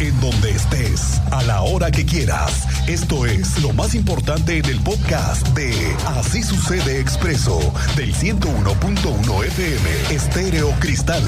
[0.00, 2.66] en donde estés, a la hora que quieras.
[2.88, 5.72] Esto es lo más importante en el podcast de
[6.06, 7.58] Así sucede expreso
[7.96, 11.22] del 101.1 FM Estéreo Cristal.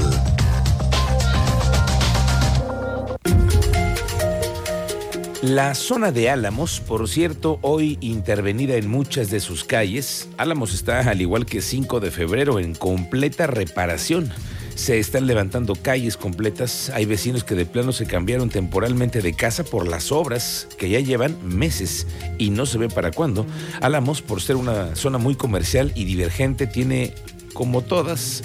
[5.43, 11.01] La zona de Álamos, por cierto, hoy intervenida en muchas de sus calles, Álamos está,
[11.01, 14.33] al igual que 5 de febrero, en completa reparación.
[14.75, 16.91] Se están levantando calles completas.
[16.91, 21.01] Hay vecinos que de plano se cambiaron temporalmente de casa por las obras que ya
[21.01, 22.07] llevan meses
[22.39, 23.47] y no se ve para cuándo.
[23.81, 27.15] Álamos, por ser una zona muy comercial y divergente, tiene,
[27.53, 28.45] como todas,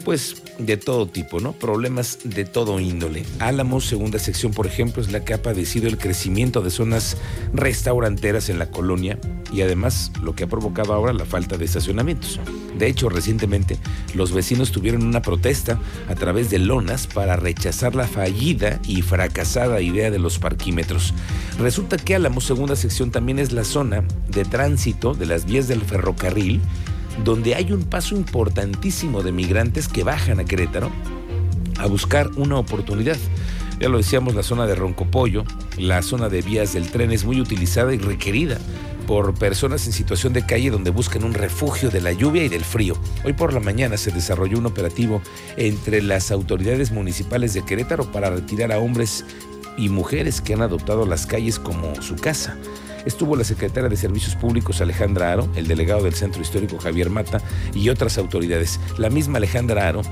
[0.00, 1.52] pues de todo tipo, ¿no?
[1.52, 3.24] Problemas de todo índole.
[3.38, 7.16] Álamos, segunda sección, por ejemplo, es la que ha padecido el crecimiento de zonas
[7.52, 9.18] restauranteras en la colonia
[9.52, 12.40] y además lo que ha provocado ahora la falta de estacionamientos.
[12.78, 13.78] De hecho, recientemente
[14.14, 15.78] los vecinos tuvieron una protesta
[16.08, 21.14] a través de lonas para rechazar la fallida y fracasada idea de los parquímetros.
[21.58, 25.82] Resulta que Álamos, segunda sección, también es la zona de tránsito de las vías del
[25.82, 26.60] ferrocarril
[27.24, 30.90] donde hay un paso importantísimo de migrantes que bajan a Querétaro
[31.78, 33.16] a buscar una oportunidad.
[33.78, 35.44] Ya lo decíamos, la zona de Roncopollo,
[35.78, 38.58] la zona de vías del tren es muy utilizada y requerida
[39.06, 42.64] por personas en situación de calle donde buscan un refugio de la lluvia y del
[42.64, 42.94] frío.
[43.24, 45.22] Hoy por la mañana se desarrolló un operativo
[45.56, 49.24] entre las autoridades municipales de Querétaro para retirar a hombres
[49.76, 52.56] y mujeres que han adoptado las calles como su casa
[53.04, 57.40] estuvo la secretaria de Servicios Públicos Alejandra Aro, el delegado del Centro Histórico Javier Mata
[57.74, 58.80] y otras autoridades.
[58.98, 60.02] La misma Alejandra Aro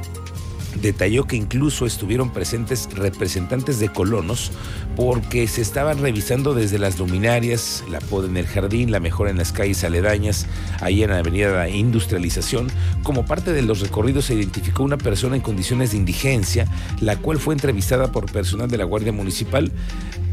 [0.81, 4.53] detalló que incluso estuvieron presentes representantes de colonos
[4.97, 9.39] porque se estaban revisando desde las luminarias, la poda en el jardín, la mejora en
[9.39, 10.47] las calles aledañas,
[10.81, 12.69] ahí en la avenida Industrialización.
[13.03, 16.67] Como parte de los recorridos se identificó una persona en condiciones de indigencia,
[17.01, 19.73] la cual fue entrevistada por personal de la Guardia Municipal.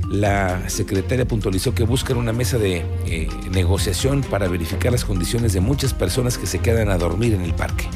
[0.09, 5.61] La secretaria puntualizó que buscan una mesa de eh, negociación para verificar las condiciones de
[5.61, 7.89] muchas personas que se quedan a dormir en el parque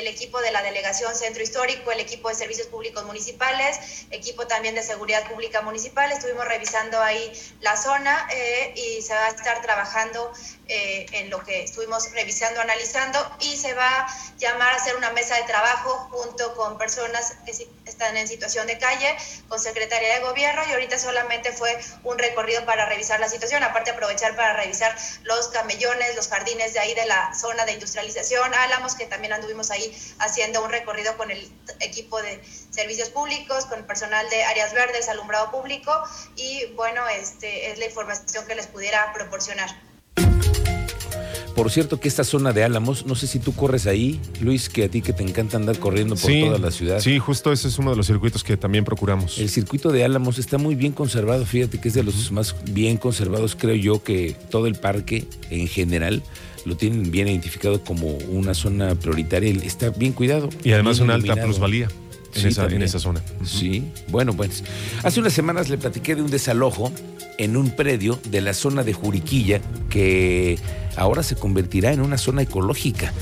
[0.00, 4.74] el equipo de la Delegación Centro Histórico, el equipo de Servicios Públicos Municipales, equipo también
[4.74, 6.10] de Seguridad Pública Municipal.
[6.10, 10.32] Estuvimos revisando ahí la zona eh, y se va a estar trabajando
[10.72, 15.10] eh, en lo que estuvimos revisando, analizando y se va a llamar a hacer una
[15.10, 17.50] mesa de trabajo junto con personas que
[17.86, 19.16] están en situación de calle,
[19.48, 23.90] con Secretaría de Gobierno y ahorita solamente fue un recorrido para revisar la situación, aparte
[23.90, 28.94] aprovechar para revisar los camellones, los jardines de ahí de la zona de industrialización, Álamos,
[28.94, 33.86] que también anduvimos ahí haciendo un recorrido con el equipo de servicios públicos, con el
[33.86, 35.92] personal de áreas verdes, alumbrado público
[36.36, 39.89] y bueno, este es la información que les pudiera proporcionar.
[41.60, 44.84] Por cierto que esta zona de Álamos, no sé si tú corres ahí, Luis, que
[44.84, 47.00] a ti que te encanta andar corriendo por toda la ciudad.
[47.00, 49.36] Sí, justo ese es uno de los circuitos que también procuramos.
[49.36, 52.96] El circuito de Álamos está muy bien conservado, fíjate que es de los más bien
[52.96, 56.22] conservados, creo yo, que todo el parque en general
[56.64, 60.48] lo tienen bien identificado como una zona prioritaria, está bien cuidado.
[60.64, 61.88] Y además una alta plusvalía.
[62.36, 63.20] En, esa, en, esa, zona.
[63.44, 64.64] Sí, bueno, pues
[65.02, 66.90] hace unas semanas le platiqué de un desalojo
[67.40, 70.58] en un predio de la zona de Juriquilla que
[70.94, 73.14] ahora se convertirá en una zona ecológica,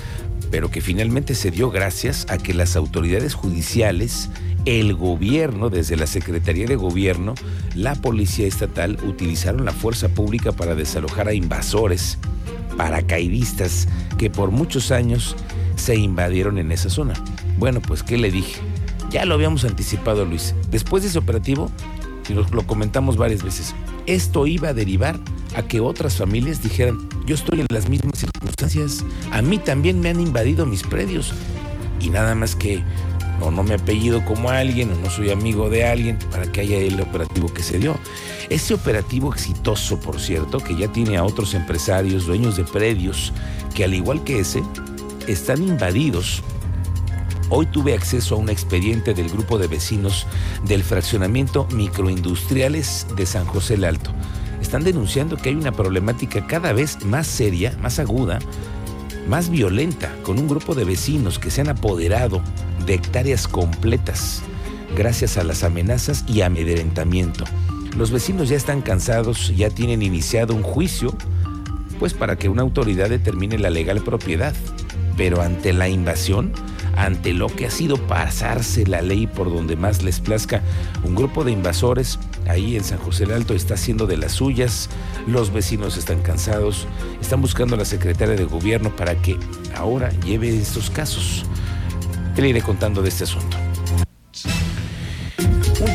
[0.51, 4.29] pero que finalmente se dio gracias a que las autoridades judiciales,
[4.65, 7.37] el gobierno, desde la Secretaría de Gobierno,
[7.77, 12.19] la Policía Estatal utilizaron la fuerza pública para desalojar a invasores,
[12.77, 13.87] paracaidistas
[14.19, 15.37] que por muchos años
[15.77, 17.15] se invadieron en esa zona.
[17.57, 18.61] Bueno, pues, ¿qué le dije?
[19.11, 20.57] Ya lo habíamos anticipado, Luis.
[20.73, 21.71] Después de ese operativo,
[22.31, 23.75] y lo, lo comentamos varias veces,
[24.07, 25.19] esto iba a derivar
[25.57, 30.11] a que otras familias dijeran, yo estoy en las mismas circunstancias, a mí también me
[30.11, 31.33] han invadido mis predios
[32.01, 32.83] y nada más que
[33.41, 36.79] o no me apellido como alguien o no soy amigo de alguien para que haya
[36.79, 37.97] el operativo que se dio.
[38.49, 43.33] Ese operativo exitoso, por cierto, que ya tiene a otros empresarios, dueños de predios,
[43.75, 44.63] que al igual que ese,
[45.27, 46.43] están invadidos
[47.51, 50.27] Hoy tuve acceso a un expediente del grupo de vecinos
[50.67, 54.13] del fraccionamiento microindustriales de San José el Alto.
[54.61, 58.39] Están denunciando que hay una problemática cada vez más seria, más aguda,
[59.29, 62.43] más violenta, con un grupo de vecinos que se han apoderado
[62.85, 64.43] de hectáreas completas
[64.95, 67.45] gracias a las amenazas y amedrentamiento.
[67.97, 71.15] Los vecinos ya están cansados, ya tienen iniciado un juicio,
[71.99, 74.55] pues para que una autoridad determine la legal propiedad.
[75.17, 76.53] Pero ante la invasión,
[76.99, 80.63] ante lo que ha sido pasarse la ley por donde más les plazca.
[81.05, 82.19] Un grupo de invasores
[82.49, 84.91] ahí en San José del Alto está haciendo de las suyas,
[85.27, 86.87] los vecinos están cansados,
[87.21, 89.39] están buscando a la secretaria de gobierno para que
[89.77, 91.45] ahora lleve estos casos.
[92.35, 93.68] Te le iré contando de este asunto.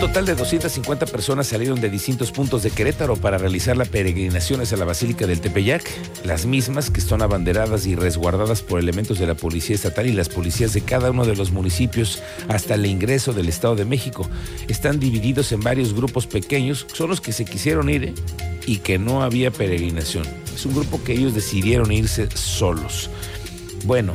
[0.04, 4.76] Total de 250 personas salieron de distintos puntos de Querétaro para realizar la peregrinación hacia
[4.76, 5.90] la Basílica del Tepeyac,
[6.26, 10.28] las mismas que son abanderadas y resguardadas por elementos de la Policía Estatal y las
[10.28, 14.30] policías de cada uno de los municipios hasta el ingreso del Estado de México.
[14.68, 18.14] Están divididos en varios grupos pequeños, son los que se quisieron ir ¿eh?
[18.68, 20.26] y que no había peregrinación.
[20.54, 23.10] Es un grupo que ellos decidieron irse solos.
[23.86, 24.14] Bueno,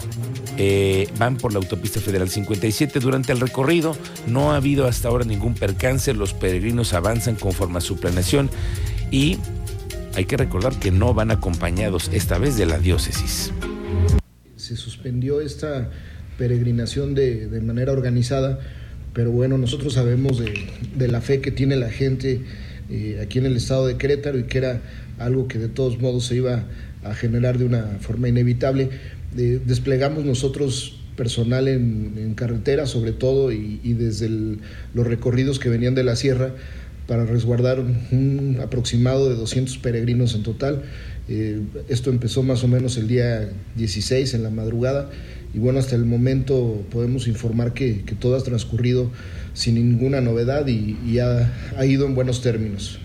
[0.60, 3.96] eh, van por la autopista federal 57 durante el recorrido.
[4.26, 6.12] No ha habido hasta ahora ningún percance.
[6.14, 8.50] Los peregrinos avanzan conforme a su planeación
[9.12, 9.38] y
[10.16, 13.52] hay que recordar que no van acompañados esta vez de la diócesis.
[14.56, 15.90] Se suspendió esta
[16.36, 18.58] peregrinación de, manera organizada,
[19.12, 22.40] pero bueno, nosotros sabemos de, la fe que tiene la gente
[22.90, 24.82] eh, aquí en el estado de Querétaro y que era
[25.18, 26.64] algo que de todos modos se iba
[27.04, 28.90] a generar de una forma inevitable
[29.34, 34.28] desplegamos nosotros personal en, carretera sobre todo y, desde
[34.94, 36.54] los recorridos que venían de la sierra
[37.06, 40.82] para resguardar un, aproximado de 200 peregrinos en total.
[41.28, 45.10] Eh, esto empezó más o menos el día 16 en la madrugada
[45.52, 49.10] y bueno, hasta el momento podemos informar que, todo ha transcurrido
[49.54, 53.00] sin ninguna novedad y, ha ido en buenos términos.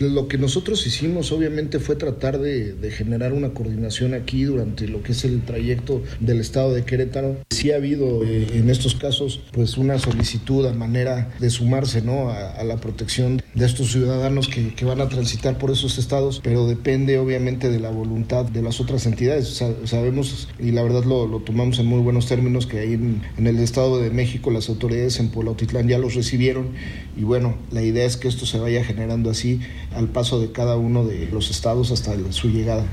[0.00, 5.12] Lo que nosotros hicimos obviamente fue tratar de, generar una coordinación aquí durante lo que
[5.12, 7.36] es el trayecto del estado de Querétaro.
[7.50, 12.30] Sí ha habido eh, en estos casos pues una solicitud a manera de sumarse ¿no?
[12.30, 17.18] a, la protección de estos ciudadanos que, van a transitar por esos estados, pero depende
[17.18, 19.62] obviamente de la voluntad de las otras entidades.
[19.84, 23.58] sabemos y la verdad lo, tomamos en muy buenos términos que ahí en, en el
[23.58, 26.70] estado de México las autoridades en Polotitlán ya los recibieron
[27.18, 29.60] y bueno, la idea es que esto se vaya generando así
[29.94, 32.84] al paso de cada uno de los estados hasta su llegada.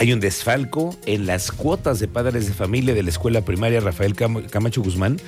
[0.00, 4.14] Hay un desfalco en las cuotas de padres de familia de la escuela primaria Rafael
[4.14, 5.18] Camacho Guzmán.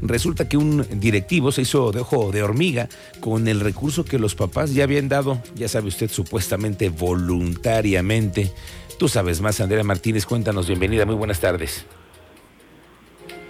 [0.00, 2.88] Resulta que un directivo se hizo de ojo de hormiga
[3.20, 8.50] con el recurso que los papás ya habían dado, ya sabe usted, supuestamente voluntariamente.
[8.98, 11.84] Tú sabes más, Andrea Martínez, cuéntanos, bienvenida, muy buenas tardes.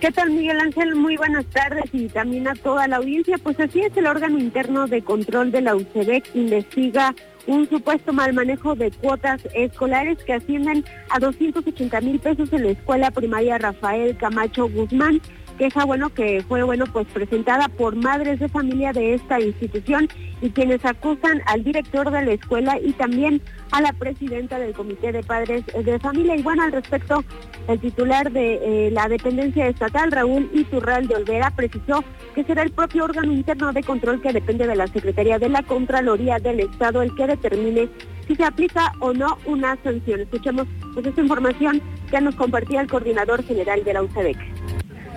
[0.04, 0.96] ¿Qué tal, Miguel Ángel?
[0.96, 3.38] Muy buenas tardes y también a toda la audiencia.
[3.38, 7.14] Pues así es, el órgano interno de control de la UCEBEC investiga
[7.46, 12.72] un supuesto mal manejo de cuotas escolares que ascienden a 280 mil pesos en la
[12.72, 15.22] escuela primaria Rafael Camacho Guzmán
[15.58, 20.08] queja bueno que fue bueno pues presentada por madres de familia de esta institución
[20.40, 23.40] y quienes acusan al director de la escuela y también
[23.70, 27.24] a la presidenta del comité de padres de familia y bueno al respecto
[27.68, 32.04] el titular de eh, la dependencia estatal Raúl Iturral de Olvera precisó
[32.34, 35.62] que será el propio órgano interno de control que depende de la Secretaría de la
[35.62, 37.88] Contraloría del Estado el que determine
[38.26, 40.20] si se aplica o no una sanción.
[40.20, 44.53] Escuchemos pues esta información que nos compartía el coordinador general de la UCEDEC.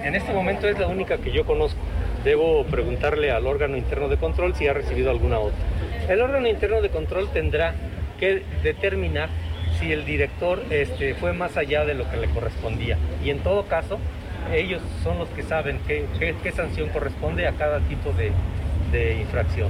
[0.08, 1.82] En este momento es la única que yo conozco.
[2.24, 5.58] Debo preguntarle al órgano interno de control si ha recibido alguna otra.
[6.08, 7.76] El órgano interno de control tendrá
[8.18, 9.28] que determinar
[9.78, 12.98] si el director este, fue más allá de lo que le correspondía.
[13.22, 14.00] Y en todo caso,
[14.54, 16.06] ellos son los que saben qué,
[16.56, 18.32] sanción corresponde a cada tipo de,
[18.94, 19.70] de infracción.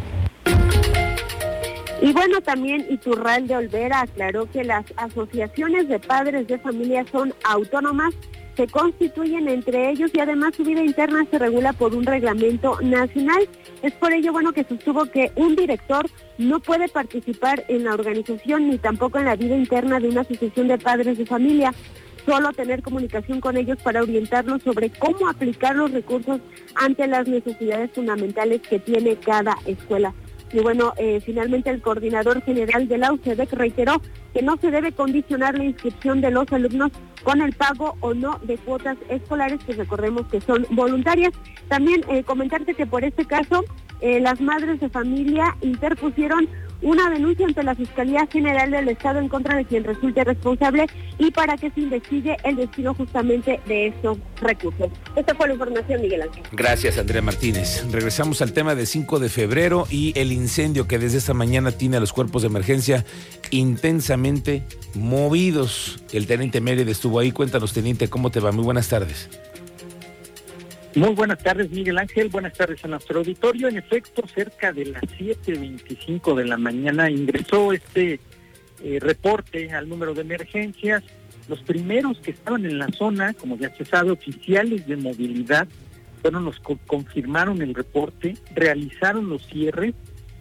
[1.99, 7.33] Y bueno, también Iturral de Olvera aclaró que las asociaciones de padres de familia son
[7.43, 8.13] autónomas
[8.57, 13.47] se constituyen entre ellos y además su vida interna se regula por un reglamento nacional.
[13.83, 18.67] Es por ello bueno que sostuvo que un director no puede participar en la organización
[18.67, 21.71] ni tampoco en la vida interna de una asociación de padres de familia
[22.25, 26.41] solo tener comunicación con ellos para orientarlos sobre cómo aplicar los recursos
[26.75, 30.13] ante las necesidades fundamentales que tiene cada escuela.
[30.51, 34.01] Y bueno, eh, finalmente el coordinador general de la UCEDEC reiteró
[34.33, 36.91] que no se debe condicionar la inscripción de los alumnos
[37.23, 41.33] con el pago o no de cuotas escolares, que recordemos que son voluntarias.
[41.67, 43.63] También eh, comentarte que por este caso
[44.01, 46.47] eh, las madres de familia interpusieron
[46.81, 51.31] una denuncia ante la Fiscalía General del Estado en contra de quien resulte responsable y
[51.31, 54.89] para que se investigue el destino justamente de estos recursos.
[55.15, 56.43] Esta fue la información, Miguel Ángel.
[56.51, 57.85] Gracias, Andrea Martínez.
[57.91, 61.97] Regresamos al tema de 5 de febrero y el incendio que desde esta mañana tiene
[61.97, 63.05] a los cuerpos de emergencia
[63.51, 66.03] intensamente movidos.
[66.11, 67.31] El teniente Mérida estuvo ahí.
[67.31, 68.51] Cuéntanos, teniente, ¿cómo te va?
[68.51, 69.29] Muy buenas tardes.
[70.97, 72.29] Muy buenas tardes, Miguel Ángel.
[72.29, 73.67] Buenas tardes a nuestro auditorio.
[73.67, 78.19] En efecto, cerca de las 7.25 de la mañana ingresó este
[78.83, 81.03] eh, reporte al número de emergencias.
[81.47, 85.67] Los primeros que estaban en la zona, como ya se sabe, oficiales de movilidad,
[86.23, 89.93] fueron los que confirmaron el reporte, realizaron los cierres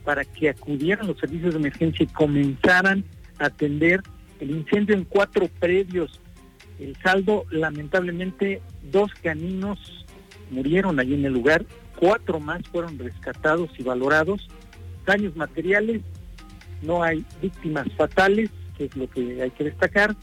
[0.04, 3.04] para que acudieran los servicios de emergencia y comenzaran
[3.38, 4.00] a atender
[4.40, 6.18] el incendio en cuatro predios.
[6.78, 10.05] El saldo, lamentablemente, dos caninos
[10.50, 11.64] murieron allí en el lugar
[11.98, 14.48] cuatro más fueron rescatados y valorados.
[15.04, 16.02] Daños materiales,
[16.82, 20.14] no hay víctimas fatales, que es lo que hay que destacar,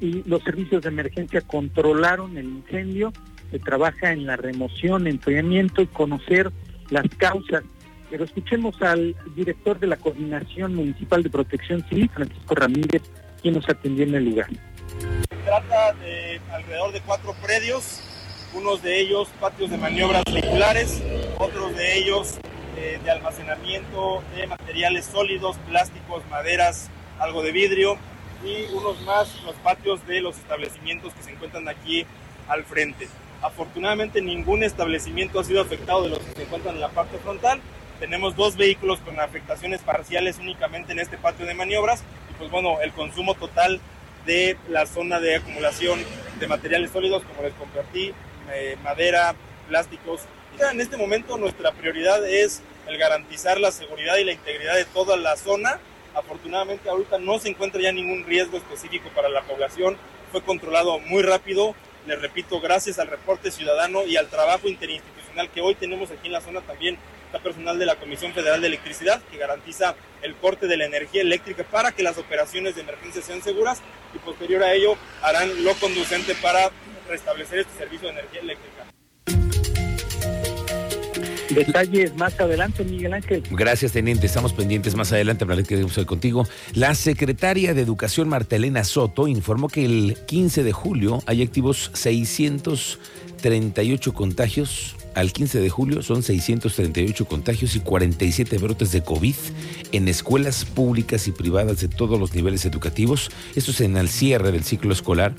[0.00, 3.12] y los servicios de emergencia controlaron el incendio,
[3.50, 6.50] se trabaja en la remoción, enfriamiento y conocer
[6.90, 7.62] las causas.
[8.10, 13.02] Pero escuchemos al director de la Coordinación Municipal de Protección Civil, Francisco Ramírez,
[13.40, 14.48] quien nos atendió en el lugar.
[14.48, 18.02] Se trata de alrededor de cuatro predios,
[18.54, 21.02] unos de ellos patios de maniobras vehiculares,
[21.38, 22.38] otros de ellos
[22.76, 26.88] eh, de almacenamiento de materiales sólidos, plásticos, maderas,
[27.18, 27.96] algo de vidrio
[28.44, 32.06] y unos más los patios de los establecimientos que se encuentran aquí
[32.48, 33.08] al frente.
[33.42, 37.60] Afortunadamente ningún establecimiento ha sido afectado de los que se encuentran en la parte frontal.
[37.98, 42.80] Tenemos dos vehículos con afectaciones parciales únicamente en este patio de maniobras y pues bueno,
[42.80, 43.80] el consumo total
[44.26, 46.00] de la zona de acumulación
[46.38, 48.12] de materiales sólidos, como les compartí,
[48.52, 49.34] eh, madera,
[49.68, 50.22] plásticos.
[50.58, 55.16] En este momento nuestra prioridad es el garantizar la seguridad y la integridad de toda
[55.16, 55.78] la zona.
[56.14, 59.96] Afortunadamente ahorita no se encuentra ya ningún riesgo específico para la población.
[60.32, 61.74] Fue controlado muy rápido.
[62.06, 66.32] Les repito, gracias al reporte ciudadano y al trabajo interinstitucional que hoy tenemos aquí en
[66.32, 70.66] la zona también está personal de la Comisión Federal de Electricidad que garantiza el corte
[70.66, 73.80] de la energía eléctrica para que las operaciones de emergencia sean seguras
[74.14, 76.70] y posterior a ello harán lo conducente para
[77.10, 78.86] restablecer este servicio de energía eléctrica.
[81.50, 83.42] Detalles más adelante, Miguel Ángel.
[83.50, 84.26] Gracias, teniente.
[84.26, 86.46] Estamos pendientes más adelante para que queremos contigo.
[86.74, 94.14] La secretaria de Educación, Martelena Soto, informó que el 15 de julio hay activos 638
[94.14, 99.34] contagios al 15 de julio son 638 contagios y 47 brotes de COVID
[99.90, 103.30] en escuelas públicas y privadas de todos los niveles educativos.
[103.56, 105.34] Esto es en el cierre del ciclo escolar.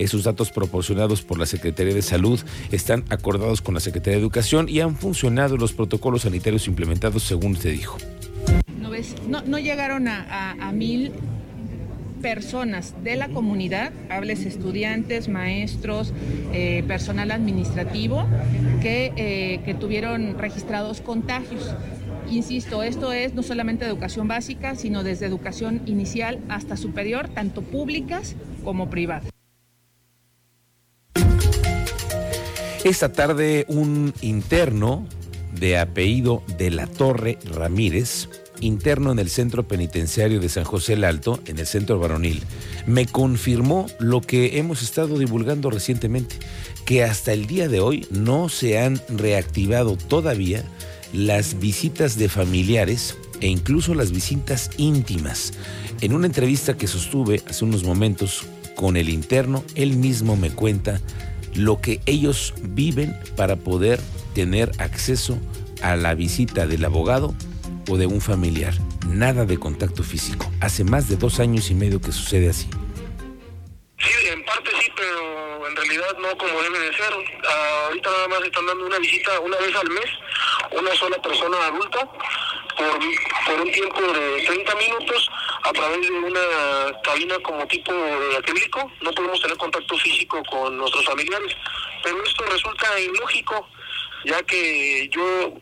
[0.00, 2.40] Esos datos proporcionados por la Secretaría de Salud
[2.72, 7.56] están acordados con la Secretaría de Educación y han funcionado los protocolos sanitarios implementados según
[7.56, 7.98] se dijo.
[9.46, 11.12] No, llegaron a mil
[12.20, 16.12] personas de la comunidad, hables estudiantes, maestros,
[16.52, 18.26] eh, personal administrativo,
[18.80, 21.74] que, eh, que tuvieron registrados contagios.
[22.30, 28.36] Insisto, esto es no solamente educación básica, sino desde educación inicial hasta superior, tanto públicas
[28.62, 29.39] como privadas.
[32.84, 35.06] Esta tarde un interno
[35.52, 41.04] de apellido de la Torre Ramírez interno en el centro penitenciario de San José el
[41.04, 42.42] Alto, en el centro varonil,
[42.86, 46.36] me confirmó lo que hemos estado divulgando recientemente,
[46.86, 50.64] que hasta el día de hoy no se han reactivado todavía
[51.12, 55.52] las visitas de familiares e incluso las visitas íntimas.
[56.00, 61.00] En una entrevista que sostuve hace unos momentos con el interno, él mismo me cuenta
[61.54, 64.00] lo que ellos viven para poder
[64.34, 65.38] tener acceso
[65.82, 67.34] a la visita del abogado
[67.88, 68.74] o de un familiar.
[69.06, 70.50] Nada de contacto físico.
[70.60, 72.68] Hace más de dos años y medio que sucede así.
[73.98, 77.12] Sí, en parte sí, pero en realidad no como debe de ser.
[77.12, 80.10] ahorita nada más están dando una visita una vez al mes,
[80.72, 81.98] una sola persona adulta,
[82.76, 82.98] por,
[83.46, 85.28] por un tiempo de 30 minutos
[85.70, 86.40] a través de una
[87.02, 87.92] cabina como tipo
[88.36, 88.90] acrílico.
[89.02, 91.56] No podemos tener contacto físico con nuestros familiares,
[92.02, 93.68] pero esto resulta ilógico
[94.24, 95.54] ya que yo,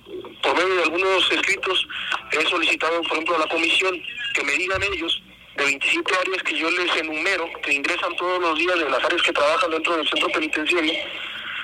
[0.43, 1.87] por medio de algunos escritos,
[2.33, 4.03] he solicitado, por ejemplo, a la comisión
[4.35, 5.23] que me digan ellos
[5.57, 9.23] de 27 áreas que yo les enumero, que ingresan todos los días de las áreas
[9.23, 10.93] que trabajan dentro del centro penitenciario,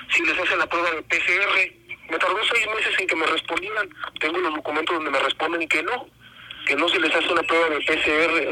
[0.09, 1.85] si les hacen la prueba de PCR.
[2.09, 3.89] Me tardó seis meses en que me respondieran.
[4.19, 6.07] Tengo los documentos donde me responden que no,
[6.65, 8.51] que no se les hace una prueba de PCR.